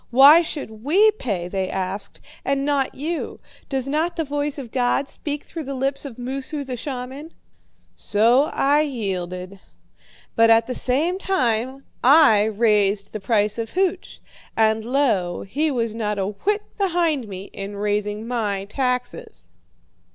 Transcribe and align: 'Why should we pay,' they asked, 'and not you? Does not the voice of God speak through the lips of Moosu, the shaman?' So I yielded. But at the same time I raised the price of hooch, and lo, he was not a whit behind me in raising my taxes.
'Why 0.09 0.41
should 0.41 0.83
we 0.83 1.11
pay,' 1.11 1.47
they 1.47 1.69
asked, 1.69 2.19
'and 2.43 2.65
not 2.65 2.95
you? 2.95 3.39
Does 3.69 3.87
not 3.87 4.15
the 4.15 4.23
voice 4.23 4.57
of 4.57 4.71
God 4.71 5.07
speak 5.07 5.43
through 5.43 5.65
the 5.65 5.75
lips 5.75 6.05
of 6.05 6.17
Moosu, 6.17 6.63
the 6.63 6.75
shaman?' 6.75 7.35
So 7.93 8.45
I 8.51 8.81
yielded. 8.81 9.59
But 10.35 10.49
at 10.49 10.65
the 10.65 10.73
same 10.73 11.19
time 11.19 11.83
I 12.03 12.45
raised 12.45 13.13
the 13.13 13.19
price 13.19 13.59
of 13.59 13.73
hooch, 13.73 14.21
and 14.57 14.83
lo, 14.83 15.43
he 15.43 15.69
was 15.69 15.93
not 15.93 16.17
a 16.17 16.25
whit 16.29 16.63
behind 16.79 17.27
me 17.27 17.51
in 17.53 17.75
raising 17.75 18.27
my 18.27 18.65
taxes. 18.65 19.49